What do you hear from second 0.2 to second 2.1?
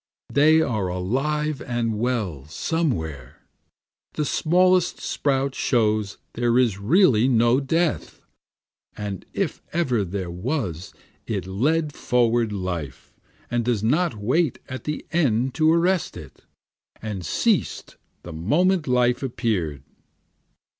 They are alive and